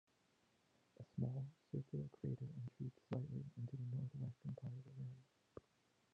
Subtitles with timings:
[0.99, 5.23] A small, circular crater intrudes slightly into the northwestern part of the rim.